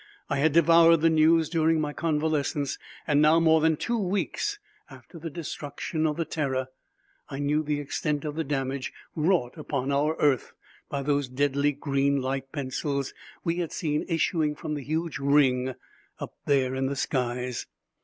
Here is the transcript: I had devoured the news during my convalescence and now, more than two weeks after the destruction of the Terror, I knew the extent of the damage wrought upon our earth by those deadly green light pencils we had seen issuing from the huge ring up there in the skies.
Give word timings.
I 0.31 0.37
had 0.39 0.51
devoured 0.51 1.01
the 1.01 1.11
news 1.11 1.47
during 1.47 1.79
my 1.79 1.93
convalescence 1.93 2.79
and 3.05 3.21
now, 3.21 3.39
more 3.39 3.61
than 3.61 3.77
two 3.77 3.99
weeks 3.99 4.57
after 4.89 5.19
the 5.19 5.29
destruction 5.29 6.07
of 6.07 6.17
the 6.17 6.25
Terror, 6.25 6.69
I 7.29 7.37
knew 7.37 7.61
the 7.61 7.79
extent 7.79 8.25
of 8.25 8.33
the 8.33 8.43
damage 8.43 8.91
wrought 9.15 9.59
upon 9.59 9.91
our 9.91 10.15
earth 10.19 10.53
by 10.89 11.03
those 11.03 11.29
deadly 11.29 11.71
green 11.73 12.19
light 12.19 12.51
pencils 12.51 13.13
we 13.43 13.57
had 13.57 13.71
seen 13.71 14.05
issuing 14.07 14.55
from 14.55 14.73
the 14.73 14.83
huge 14.83 15.19
ring 15.19 15.75
up 16.17 16.33
there 16.47 16.73
in 16.73 16.87
the 16.87 16.95
skies. 16.95 17.67